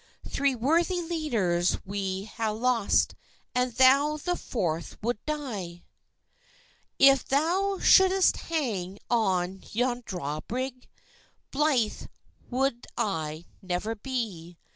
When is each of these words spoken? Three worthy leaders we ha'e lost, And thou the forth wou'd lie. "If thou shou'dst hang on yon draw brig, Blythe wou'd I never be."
Three 0.27 0.55
worthy 0.55 0.99
leaders 0.99 1.77
we 1.85 2.23
ha'e 2.23 2.49
lost, 2.49 3.13
And 3.53 3.71
thou 3.73 4.17
the 4.17 4.35
forth 4.35 4.97
wou'd 5.03 5.19
lie. 5.27 5.83
"If 6.97 7.23
thou 7.25 7.77
shou'dst 7.79 8.37
hang 8.49 8.97
on 9.11 9.61
yon 9.69 10.01
draw 10.03 10.41
brig, 10.41 10.87
Blythe 11.51 12.07
wou'd 12.49 12.87
I 12.97 13.45
never 13.61 13.93
be." 13.93 14.57